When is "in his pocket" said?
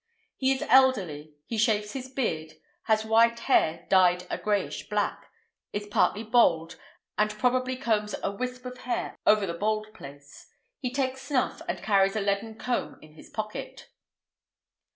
13.03-13.89